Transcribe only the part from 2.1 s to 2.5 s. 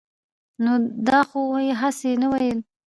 نه